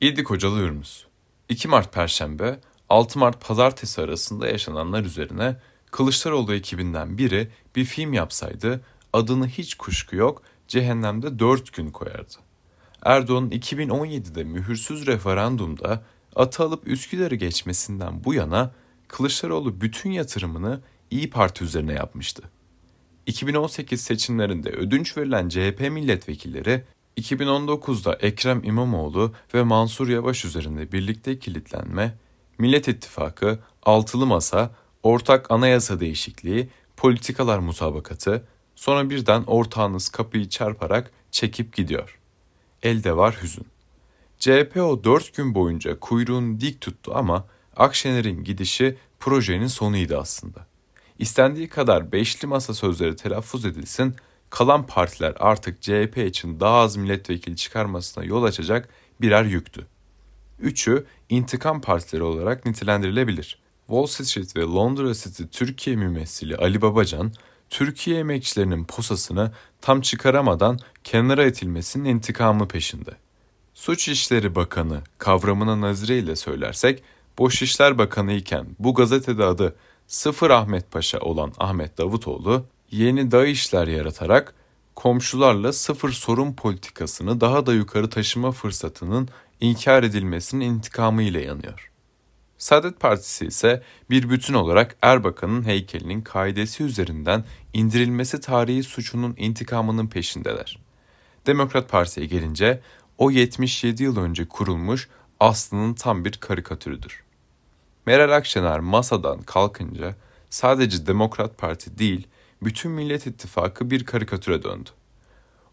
[0.00, 1.06] İdi Kocalı Ürmüz
[1.48, 5.56] 2 Mart Perşembe, 6 Mart Pazartesi arasında yaşananlar üzerine
[5.90, 8.80] Kılıçdaroğlu ekibinden biri bir film yapsaydı
[9.12, 12.34] adını hiç kuşku yok cehennemde 4 gün koyardı.
[13.02, 16.04] Erdoğan'ın 2017'de mühürsüz referandumda
[16.36, 18.74] atı alıp Üsküdar'ı geçmesinden bu yana
[19.08, 20.80] Kılıçdaroğlu bütün yatırımını
[21.10, 22.42] İyi Parti üzerine yapmıştı.
[23.26, 26.84] 2018 seçimlerinde ödünç verilen CHP milletvekilleri
[27.18, 32.14] 2019'da Ekrem İmamoğlu ve Mansur Yavaş üzerinde birlikte kilitlenme,
[32.58, 41.76] Millet İttifakı, Altılı Masa, Ortak Anayasa Değişikliği, Politikalar Musabakatı, sonra birden ortağınız kapıyı çarparak çekip
[41.76, 42.18] gidiyor.
[42.82, 43.66] Elde var hüzün.
[44.38, 50.66] CHP o dört gün boyunca kuyruğunu dik tuttu ama Akşener'in gidişi projenin sonuydu aslında.
[51.18, 54.14] İstendiği kadar beşli masa sözleri telaffuz edilsin,
[54.50, 58.88] kalan partiler artık CHP için daha az milletvekili çıkarmasına yol açacak
[59.20, 59.86] birer yüktü.
[60.60, 63.58] Üçü intikam partileri olarak nitelendirilebilir.
[63.86, 67.32] Wall Street ve Londra City Türkiye mümessili Ali Babacan,
[67.70, 73.10] Türkiye emekçilerinin posasını tam çıkaramadan kenara itilmesinin intikamı peşinde.
[73.74, 77.02] Suç İşleri Bakanı kavramına nazire ile söylersek,
[77.38, 83.46] Boş İşler Bakanı iken bu gazetede adı Sıfır Ahmet Paşa olan Ahmet Davutoğlu, yeni DAğı
[83.46, 84.54] işler yaratarak
[84.94, 89.28] komşularla sıfır sorun politikasını daha da yukarı taşıma fırsatının
[89.60, 91.90] inkar edilmesinin intikamı ile yanıyor.
[92.58, 100.78] Saadet Partisi ise bir bütün olarak Erbakan'ın heykelinin kaidesi üzerinden indirilmesi tarihi suçunun intikamının peşindeler.
[101.46, 102.80] Demokrat Parti'ye gelince
[103.18, 105.08] o 77 yıl önce kurulmuş
[105.40, 107.22] Aslı'nın tam bir karikatürüdür.
[108.06, 110.14] Meral Akşener masadan kalkınca
[110.50, 112.26] sadece Demokrat Parti değil,
[112.62, 114.90] bütün Millet İttifakı bir karikatüre döndü.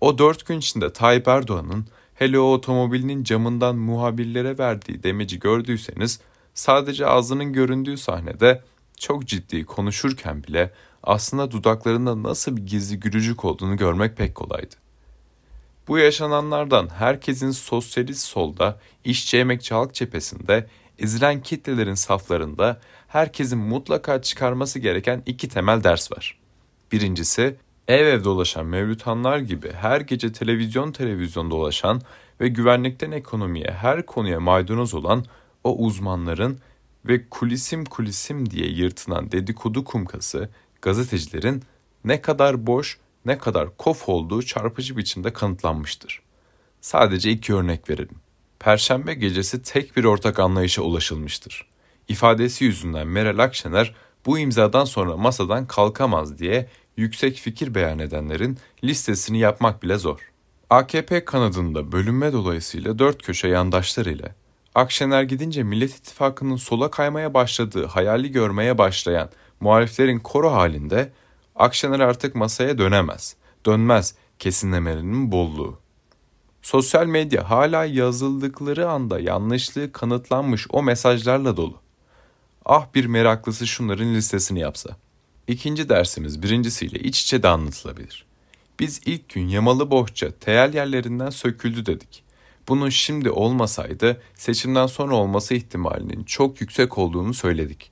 [0.00, 6.20] O dört gün içinde Tayyip Erdoğan'ın hele o otomobilinin camından muhabirlere verdiği demeci gördüyseniz
[6.54, 8.62] sadece ağzının göründüğü sahnede
[8.96, 14.74] çok ciddi konuşurken bile aslında dudaklarında nasıl bir gizli gülücük olduğunu görmek pek kolaydı.
[15.88, 20.66] Bu yaşananlardan herkesin sosyalist solda, işçi emekçi halk cephesinde,
[20.98, 26.37] ezilen kitlelerin saflarında herkesin mutlaka çıkarması gereken iki temel ders var.
[26.92, 27.56] Birincisi,
[27.88, 32.02] ev ev dolaşan mevlütanlar gibi her gece televizyon televizyon dolaşan
[32.40, 35.24] ve güvenlikten ekonomiye her konuya maydanoz olan
[35.64, 36.58] o uzmanların
[37.04, 40.48] ve kulisim kulisim diye yırtılan dedikodu kumkası
[40.82, 41.62] gazetecilerin
[42.04, 46.22] ne kadar boş ne kadar kof olduğu çarpıcı biçimde kanıtlanmıştır.
[46.80, 48.16] Sadece iki örnek verelim.
[48.58, 51.68] Perşembe gecesi tek bir ortak anlayışa ulaşılmıştır.
[52.08, 53.94] İfadesi yüzünden Meral Akşener
[54.28, 60.18] bu imzadan sonra masadan kalkamaz diye yüksek fikir beyan edenlerin listesini yapmak bile zor.
[60.70, 64.28] AKP kanadında bölünme dolayısıyla dört köşe yandaşlarıyla
[64.74, 69.30] Akşener gidince Millet İttifakı'nın sola kaymaya başladığı hayali görmeye başlayan
[69.60, 71.12] muhaliflerin koro halinde
[71.56, 75.78] Akşener artık masaya dönemez, dönmez kesinlemelerinin bolluğu.
[76.62, 81.87] Sosyal medya hala yazıldıkları anda yanlışlığı kanıtlanmış o mesajlarla dolu.
[82.68, 84.96] Ah bir meraklısı şunların listesini yapsa.
[85.46, 88.26] İkinci dersimiz birincisiyle iç içe de anlatılabilir.
[88.80, 92.22] Biz ilk gün yamalı bohça teyel yerlerinden söküldü dedik.
[92.68, 97.90] Bunun şimdi olmasaydı seçimden sonra olması ihtimalinin çok yüksek olduğunu söyledik.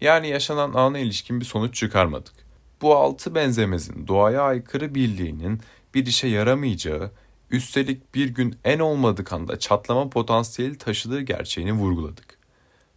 [0.00, 2.34] Yani yaşanan ana ilişkin bir sonuç çıkarmadık.
[2.82, 5.60] Bu altı benzemezin doğaya aykırı birliğinin
[5.94, 7.10] bir işe yaramayacağı,
[7.50, 12.41] üstelik bir gün en olmadık anda çatlama potansiyeli taşıdığı gerçeğini vurguladık.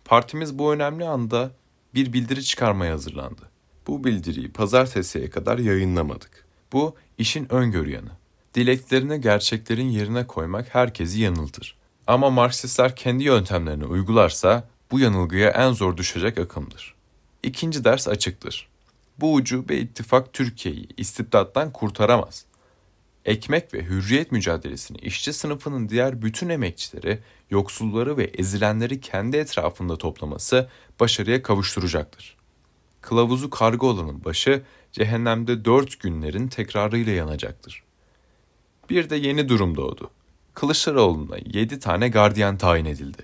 [0.05, 1.51] Partimiz bu önemli anda
[1.93, 3.41] bir bildiri çıkarmaya hazırlandı.
[3.87, 6.45] Bu bildiriyi pazartesiye kadar yayınlamadık.
[6.73, 8.11] Bu işin öngörü yanı.
[8.55, 11.77] Dileklerini gerçeklerin yerine koymak herkesi yanıltır.
[12.07, 16.95] Ama Marksistler kendi yöntemlerini uygularsa bu yanılgıya en zor düşecek akımdır.
[17.43, 18.67] İkinci ders açıktır.
[19.19, 22.45] Bu ucube ittifak Türkiye'yi istibdattan kurtaramaz.
[23.25, 27.19] Ekmek ve hürriyet mücadelesini işçi sınıfının diğer bütün emekçileri,
[27.49, 30.69] yoksulları ve ezilenleri kendi etrafında toplaması
[30.99, 32.37] başarıya kavuşturacaktır.
[33.01, 37.83] Kılavuzu kargo olanın başı cehennemde dört günlerin tekrarıyla yanacaktır.
[38.89, 40.11] Bir de yeni durum doğdu.
[40.53, 43.23] Kılıçdaroğlu'na yedi tane gardiyan tayin edildi.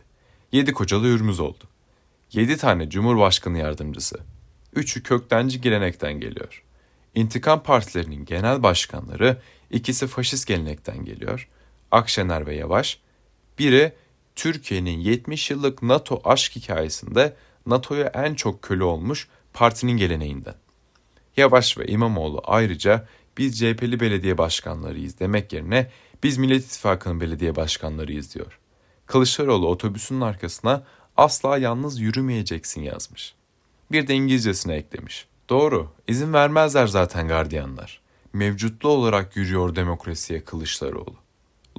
[0.51, 1.63] Yedi kocalı hürmüz oldu.
[2.31, 4.19] Yedi tane cumhurbaşkanı yardımcısı.
[4.75, 6.63] Üçü köktenci gelenekten geliyor.
[7.16, 9.42] İntikam partilerinin genel başkanları
[9.72, 11.50] ikisi faşist gelenekten geliyor.
[11.92, 13.00] Akşener ve Yavaş.
[13.60, 13.94] Biri
[14.36, 17.36] Türkiye'nin 70 yıllık NATO aşk hikayesinde
[17.66, 20.56] NATO'ya en çok köle olmuş partinin geleneğinden.
[21.38, 25.92] Yavaş ve İmamoğlu ayrıca biz CHP'li belediye başkanlarıyız demek yerine
[26.24, 28.60] biz Millet İttifakı'nın belediye başkanlarıyız diyor.
[29.06, 30.84] Kılıçdaroğlu otobüsünün arkasına
[31.18, 33.34] asla yalnız yürümeyeceksin yazmış.
[33.92, 35.28] Bir de İngilizcesine eklemiş.
[35.51, 38.01] Doğru, izin vermezler zaten gardiyanlar.
[38.33, 41.15] Mevcutlu olarak yürüyor demokrasiye Kılıçdaroğlu.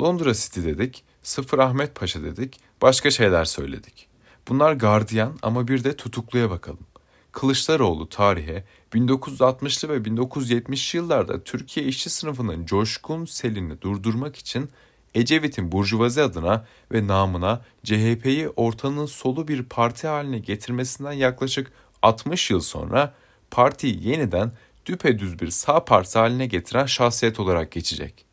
[0.00, 4.08] Londra City dedik, Sıfır Ahmet Paşa dedik, başka şeyler söyledik.
[4.48, 6.86] Bunlar gardiyan ama bir de tutukluya bakalım.
[7.32, 8.64] Kılıçdaroğlu tarihe
[8.94, 14.70] 1960'lı ve 1970'li yıllarda Türkiye işçi sınıfının coşkun selini durdurmak için
[15.14, 21.72] Ecevit'in burjuvazi adına ve namına CHP'yi ortanın solu bir parti haline getirmesinden yaklaşık
[22.02, 23.14] 60 yıl sonra
[23.52, 24.52] partiyi yeniden
[24.86, 28.24] düpedüz bir sağ parti haline getiren şahsiyet olarak geçecek.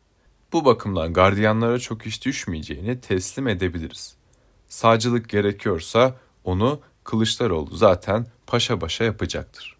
[0.52, 4.16] Bu bakımdan gardiyanlara çok iş düşmeyeceğini teslim edebiliriz.
[4.68, 9.76] Sağcılık gerekiyorsa onu Kılıçdaroğlu zaten paşa başa yapacaktır.